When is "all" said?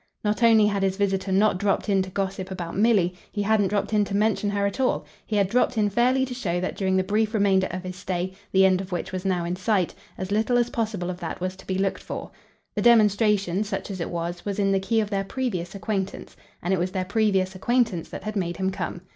4.79-5.05